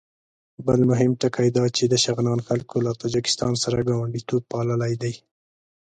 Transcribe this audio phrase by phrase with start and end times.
[0.65, 5.13] بل مهم ټکی دا چې د شغنان خلکو له تاجکستان سره ګاونډیتوب پاللی دی.